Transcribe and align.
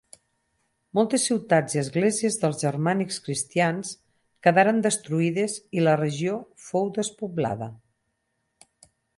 Moltes 0.99 1.25
ciutats 1.29 1.75
i 1.75 1.81
esglésies 1.81 2.37
dels 2.43 2.57
germànics 2.63 3.19
cristians 3.27 3.91
quedaren 4.47 4.81
destruïdes 4.89 5.59
i 5.81 5.85
la 5.85 5.95
regió 6.03 6.41
fou 6.71 6.93
despoblada. 6.97 7.73